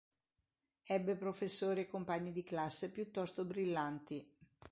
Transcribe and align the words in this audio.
Ebbe 0.87 1.15
professori 1.15 1.81
e 1.81 1.87
compagni 1.87 2.31
di 2.31 2.41
classe 2.41 2.89
piuttosto 2.91 3.45
brillanti. 3.45 4.27